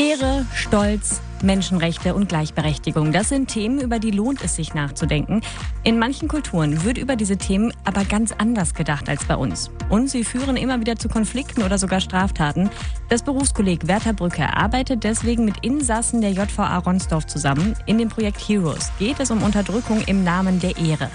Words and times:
Ehre, 0.00 0.46
Stolz, 0.54 1.20
Menschenrechte 1.42 2.14
und 2.14 2.28
Gleichberechtigung, 2.28 3.12
das 3.12 3.28
sind 3.28 3.48
Themen, 3.48 3.80
über 3.80 3.98
die 3.98 4.10
lohnt 4.10 4.42
es 4.42 4.56
sich 4.56 4.74
nachzudenken. 4.74 5.40
In 5.82 5.98
manchen 5.98 6.28
Kulturen 6.28 6.84
wird 6.84 6.98
über 6.98 7.16
diese 7.16 7.36
Themen 7.36 7.72
aber 7.84 8.04
ganz 8.04 8.32
anders 8.32 8.74
gedacht 8.74 9.08
als 9.08 9.24
bei 9.24 9.36
uns. 9.36 9.70
Und 9.88 10.08
sie 10.08 10.24
führen 10.24 10.56
immer 10.56 10.80
wieder 10.80 10.96
zu 10.96 11.08
Konflikten 11.08 11.62
oder 11.62 11.78
sogar 11.78 12.00
Straftaten. 12.00 12.70
Das 13.08 13.22
Berufskolleg 13.22 13.86
Werther 13.86 14.12
Brücke 14.12 14.56
arbeitet 14.56 15.04
deswegen 15.04 15.44
mit 15.44 15.64
Insassen 15.64 16.20
der 16.20 16.32
JVA 16.32 16.78
Ronsdorf 16.78 17.26
zusammen. 17.26 17.74
In 17.86 17.98
dem 17.98 18.08
Projekt 18.08 18.40
Heroes 18.40 18.90
geht 18.98 19.20
es 19.20 19.30
um 19.30 19.42
Unterdrückung 19.42 20.02
im 20.06 20.24
Namen 20.24 20.60
der 20.60 20.76
Ehre. 20.76 21.10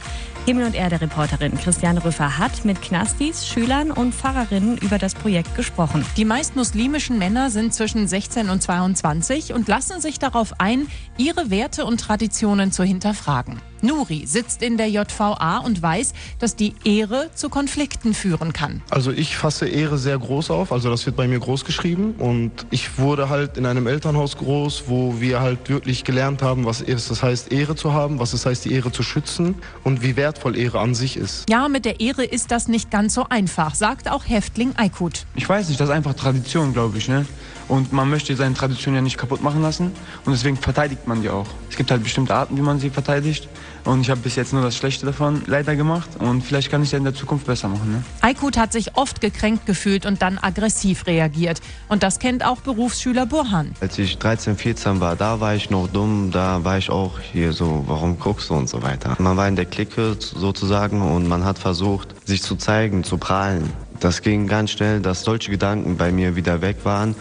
Himmel 0.45 0.67
und 0.67 0.75
Erde 0.75 1.01
Reporterin 1.01 1.57
Christiane 1.57 2.05
Rüffer 2.05 2.37
hat 2.37 2.65
mit 2.65 2.79
Knastis, 2.79 3.47
Schülern 3.47 3.89
und 3.89 4.13
Pfarrerinnen 4.13 4.77
über 4.77 4.99
das 4.99 5.15
Projekt 5.15 5.55
gesprochen. 5.55 6.05
Die 6.17 6.25
meist 6.25 6.55
muslimischen 6.55 7.17
Männer 7.17 7.49
sind 7.49 7.73
zwischen 7.73 8.07
16 8.07 8.51
und 8.51 8.61
22 8.61 9.53
und 9.53 9.67
lassen 9.67 10.01
sich 10.01 10.14
darauf 10.19 10.59
ein, 10.59 10.87
ihre 11.17 11.49
Werte 11.49 11.85
und 11.85 11.99
Traditionen 11.99 12.71
zu 12.71 12.83
hinterfragen. 12.83 13.61
Nuri 13.85 14.25
sitzt 14.25 14.61
in 14.61 14.77
der 14.77 14.89
JVA 14.89 15.59
und 15.59 15.81
weiß, 15.81 16.13
dass 16.39 16.55
die 16.55 16.73
Ehre 16.83 17.29
zu 17.35 17.49
Konflikten 17.49 18.13
führen 18.13 18.53
kann. 18.53 18.81
Also 18.89 19.11
ich 19.11 19.37
fasse 19.37 19.67
Ehre 19.67 19.97
sehr 19.97 20.17
groß 20.17 20.51
auf, 20.51 20.71
also 20.71 20.89
das 20.89 21.05
wird 21.05 21.15
bei 21.15 21.27
mir 21.27 21.39
groß 21.39 21.65
geschrieben 21.65 22.15
und 22.17 22.51
ich 22.71 22.97
wurde 22.97 23.29
halt 23.29 23.57
in 23.57 23.65
einem 23.65 23.87
Elternhaus 23.87 24.37
groß, 24.37 24.83
wo 24.87 25.19
wir 25.19 25.41
halt 25.41 25.69
wirklich 25.69 26.03
gelernt 26.03 26.41
haben, 26.41 26.65
was 26.65 26.81
es 26.81 27.23
heißt 27.23 27.51
Ehre 27.51 27.75
zu 27.75 27.93
haben, 27.93 28.19
was 28.19 28.33
es 28.33 28.45
heißt 28.45 28.65
die 28.65 28.73
Ehre 28.73 28.91
zu 28.91 29.03
schützen 29.03 29.55
und 29.83 30.01
wie 30.01 30.15
wertvoll 30.15 30.57
Ehre 30.57 30.79
an 30.79 30.95
sich 30.95 31.17
ist. 31.17 31.49
Ja, 31.49 31.67
mit 31.67 31.85
der 31.85 31.99
Ehre 31.99 32.23
ist 32.23 32.51
das 32.51 32.67
nicht 32.67 32.91
ganz 32.91 33.13
so 33.13 33.25
einfach, 33.29 33.75
sagt 33.75 34.09
auch 34.09 34.23
Häftling 34.27 34.73
Aykut. 34.77 35.25
Ich 35.35 35.47
weiß 35.47 35.69
nicht, 35.69 35.79
das 35.79 35.89
ist 35.89 35.95
einfach 35.95 36.13
Tradition, 36.13 36.73
glaube 36.73 36.97
ich, 36.97 37.07
ne? 37.07 37.25
Und 37.67 37.91
man 37.93 38.09
möchte 38.09 38.35
seine 38.35 38.53
Tradition 38.53 38.93
ja 38.93 39.01
nicht 39.01 39.17
kaputt 39.17 39.41
machen 39.41 39.61
lassen 39.63 39.91
und 40.23 40.31
deswegen 40.31 40.55
verteidigt 40.55 41.07
man 41.07 41.23
die 41.23 41.29
auch. 41.29 41.47
Es 41.69 41.75
gibt 41.75 41.89
halt 41.89 42.03
bestimmte 42.03 42.35
Arten, 42.35 42.55
wie 42.57 42.61
man 42.61 42.79
sie 42.79 42.91
verteidigt 42.91 43.49
und 43.85 44.01
ich 44.01 44.09
habe 44.09 44.19
bis 44.21 44.35
jetzt 44.35 44.51
nur 44.51 44.61
das 44.61 44.75
Schlechte 44.75 45.05
davon 45.05 45.43
leider 45.45 45.75
gemacht 45.75 46.09
und 46.19 46.41
vielleicht 46.41 46.69
kann 46.69 46.81
ich 46.81 46.89
es 46.89 46.91
ja 46.91 46.97
in 46.97 47.03
der 47.03 47.13
Zukunft 47.13 47.45
besser 47.45 47.69
machen. 47.69 47.91
Ne? 47.91 48.03
Aykut 48.21 48.57
hat 48.57 48.73
sich 48.73 48.97
oft 48.97 49.21
gekränkt 49.21 49.65
gefühlt 49.65 50.05
und 50.05 50.21
dann 50.21 50.37
aggressiv 50.37 51.07
reagiert. 51.07 51.61
Und 51.87 52.03
das 52.03 52.19
kennt 52.19 52.43
auch 52.43 52.57
Berufsschüler 52.61 53.25
Burhan. 53.25 53.73
Als 53.79 53.97
ich 53.97 54.17
13, 54.17 54.57
14 54.57 54.99
war, 54.99 55.15
da 55.15 55.39
war 55.39 55.55
ich 55.55 55.69
noch 55.69 55.87
dumm, 55.87 56.31
da 56.31 56.63
war 56.63 56.77
ich 56.77 56.89
auch 56.89 57.19
hier 57.19 57.53
so, 57.53 57.83
warum 57.87 58.19
guckst 58.19 58.49
du 58.49 58.55
und 58.55 58.67
so 58.67 58.81
weiter. 58.81 59.15
Man 59.19 59.37
war 59.37 59.47
in 59.47 59.55
der 59.55 59.65
Clique 59.65 60.17
sozusagen 60.19 61.01
und 61.01 61.27
man 61.27 61.45
hat 61.45 61.59
versucht, 61.59 62.15
sich 62.27 62.41
zu 62.41 62.55
zeigen, 62.55 63.03
zu 63.03 63.17
prahlen. 63.17 63.71
Das 63.99 64.21
ging 64.21 64.47
ganz 64.47 64.71
schnell, 64.71 64.99
dass 64.99 65.23
solche 65.23 65.51
Gedanken 65.51 65.97
bei 65.97 66.11
mir 66.11 66.35
wieder 66.35 66.61
weg 66.61 66.77
waren. 66.83 67.15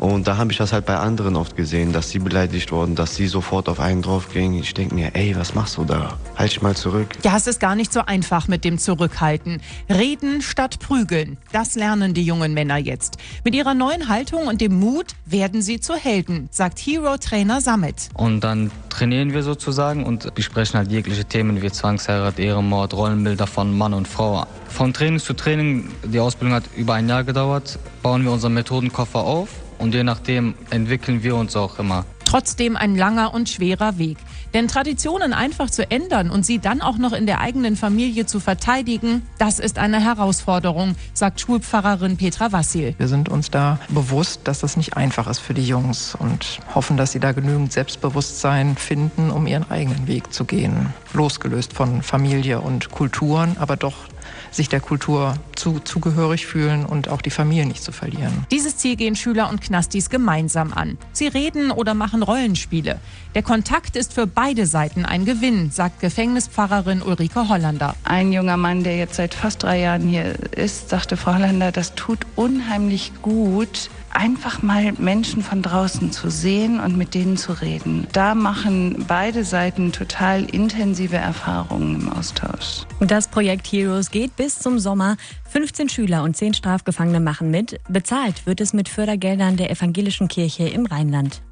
Und 0.00 0.26
da 0.26 0.38
habe 0.38 0.50
ich 0.50 0.56
das 0.56 0.72
halt 0.72 0.86
bei 0.86 0.96
anderen 0.96 1.36
oft 1.36 1.56
gesehen, 1.56 1.92
dass 1.92 2.08
sie 2.08 2.18
beleidigt 2.18 2.72
wurden, 2.72 2.94
dass 2.94 3.16
sie 3.16 3.26
sofort 3.26 3.68
auf 3.68 3.80
einen 3.80 4.00
drauf 4.00 4.32
gingen. 4.32 4.54
Ich 4.54 4.72
denke 4.72 4.94
mir, 4.94 5.14
ey, 5.14 5.36
was 5.36 5.54
machst 5.54 5.76
du 5.76 5.84
da? 5.84 6.18
Halt 6.36 6.52
dich 6.52 6.62
mal 6.62 6.74
zurück. 6.74 7.08
Ja, 7.22 7.36
es 7.36 7.46
ist 7.46 7.60
gar 7.60 7.74
nicht 7.74 7.92
so 7.92 8.00
einfach 8.00 8.48
mit 8.48 8.64
dem 8.64 8.78
Zurückhalten. 8.78 9.60
Reden 9.90 10.40
statt 10.40 10.78
prügeln. 10.78 11.36
Das 11.52 11.74
lernen 11.74 12.14
die 12.14 12.24
jungen 12.24 12.54
Männer 12.54 12.78
jetzt. 12.78 13.18
Mit 13.44 13.54
ihrer 13.54 13.74
neuen 13.74 14.08
Haltung 14.08 14.46
und 14.46 14.62
dem 14.62 14.80
Mut 14.80 15.08
werden 15.26 15.60
sie 15.60 15.80
zu 15.80 15.94
Helden, 15.94 16.48
sagt 16.50 16.78
Hero-Trainer 16.78 17.60
Samet. 17.60 18.08
Und 18.14 18.40
dann 18.40 18.70
trainieren 18.88 19.34
wir 19.34 19.42
sozusagen 19.42 20.06
und 20.06 20.34
besprechen 20.34 20.78
halt 20.78 20.90
jegliche 20.90 21.26
Themen 21.26 21.60
wie 21.60 21.70
Zwangsheirat, 21.70 22.38
Ehrenmord, 22.38 22.94
Rollenbilder 22.94 23.46
von 23.46 23.76
Mann 23.76 23.92
und 23.92 24.08
Frau. 24.08 24.46
Von 24.66 24.94
Training 24.94 25.20
zu 25.20 25.34
Training, 25.34 25.90
die 26.04 26.20
Ausbildung 26.20 26.54
hat 26.54 26.64
über 26.74 26.94
ein 26.94 27.06
Jahr 27.06 27.22
gedauert, 27.22 27.78
bauen 28.02 28.24
wir 28.24 28.32
unseren 28.32 28.54
Methodenkoffer 28.54 29.20
auf 29.20 29.50
und 29.80 29.94
je 29.94 30.04
nachdem 30.04 30.54
entwickeln 30.70 31.22
wir 31.22 31.34
uns 31.34 31.56
auch 31.56 31.78
immer. 31.78 32.04
Trotzdem 32.24 32.76
ein 32.76 32.94
langer 32.94 33.34
und 33.34 33.48
schwerer 33.48 33.98
Weg. 33.98 34.18
Denn 34.54 34.68
Traditionen 34.68 35.32
einfach 35.32 35.70
zu 35.70 35.90
ändern 35.90 36.30
und 36.30 36.44
sie 36.44 36.58
dann 36.58 36.80
auch 36.80 36.98
noch 36.98 37.12
in 37.12 37.26
der 37.26 37.40
eigenen 37.40 37.76
Familie 37.76 38.26
zu 38.26 38.40
verteidigen, 38.40 39.22
das 39.38 39.58
ist 39.58 39.78
eine 39.78 40.00
Herausforderung, 40.00 40.96
sagt 41.12 41.40
Schulpfarrerin 41.40 42.16
Petra 42.16 42.52
Wassil. 42.52 42.94
Wir 42.98 43.08
sind 43.08 43.28
uns 43.28 43.50
da 43.50 43.78
bewusst, 43.88 44.42
dass 44.44 44.60
das 44.60 44.76
nicht 44.76 44.96
einfach 44.96 45.28
ist 45.28 45.38
für 45.38 45.54
die 45.54 45.66
Jungs 45.66 46.14
und 46.14 46.60
hoffen, 46.74 46.96
dass 46.96 47.12
sie 47.12 47.20
da 47.20 47.32
genügend 47.32 47.72
Selbstbewusstsein 47.72 48.76
finden, 48.76 49.30
um 49.30 49.46
ihren 49.46 49.70
eigenen 49.70 50.06
Weg 50.06 50.32
zu 50.32 50.44
gehen. 50.44 50.92
Losgelöst 51.12 51.72
von 51.72 52.02
Familie 52.02 52.60
und 52.60 52.90
Kulturen, 52.90 53.56
aber 53.58 53.76
doch 53.76 53.96
sich 54.50 54.68
der 54.68 54.80
Kultur 54.80 55.34
zu, 55.54 55.80
zugehörig 55.80 56.46
fühlen 56.46 56.84
und 56.84 57.08
auch 57.08 57.22
die 57.22 57.30
Familie 57.30 57.66
nicht 57.66 57.82
zu 57.82 57.92
verlieren. 57.92 58.46
Dieses 58.50 58.76
Ziel 58.76 58.96
gehen 58.96 59.16
Schüler 59.16 59.48
und 59.50 59.60
Knastis 59.60 60.10
gemeinsam 60.10 60.72
an. 60.72 60.98
Sie 61.12 61.28
reden 61.28 61.70
oder 61.70 61.94
machen 61.94 62.22
Rollenspiele. 62.22 62.98
Der 63.34 63.42
Kontakt 63.42 63.96
ist 63.96 64.12
für 64.12 64.26
beide 64.26 64.66
Seiten 64.66 65.04
ein 65.04 65.24
Gewinn, 65.24 65.70
sagt 65.70 66.00
Gefängnispfarrerin 66.00 67.02
Ulrike 67.02 67.48
Hollander. 67.48 67.94
Ein 68.04 68.32
junger 68.32 68.56
Mann, 68.56 68.82
der 68.82 68.96
jetzt 68.96 69.14
seit 69.14 69.34
fast 69.34 69.62
drei 69.62 69.80
Jahren 69.80 70.08
hier 70.08 70.34
ist, 70.52 70.88
sagte 70.88 71.16
Frau 71.16 71.34
Hollander, 71.34 71.70
das 71.72 71.94
tut 71.94 72.26
unheimlich 72.36 73.12
gut, 73.22 73.90
einfach 74.12 74.62
mal 74.62 74.92
Menschen 74.98 75.42
von 75.42 75.62
draußen 75.62 76.12
zu 76.12 76.30
sehen 76.30 76.80
und 76.80 76.96
mit 76.96 77.14
denen 77.14 77.36
zu 77.36 77.52
reden. 77.52 78.06
Da 78.12 78.34
machen 78.34 79.04
beide 79.06 79.44
Seiten 79.44 79.92
total 79.92 80.44
intensive 80.44 81.16
Erfahrungen 81.16 82.00
im 82.00 82.12
Austausch. 82.12 82.86
Das 83.00 83.28
Projekt 83.28 83.66
Heroes 83.66 84.10
geht 84.10 84.36
bis 84.36 84.58
zum 84.58 84.78
Sommer. 84.78 85.16
15 85.50 85.88
Schüler 85.88 86.22
und 86.22 86.36
10 86.36 86.54
Strafgefangene 86.54 87.20
machen 87.20 87.50
mit. 87.50 87.80
Bezahlt 87.88 88.46
wird 88.46 88.60
es 88.60 88.72
mit 88.72 88.88
Fördergeldern 88.88 89.56
der 89.56 89.70
Evangelischen 89.70 90.28
Kirche 90.28 90.68
im 90.68 90.86
Rheinland. 90.86 91.42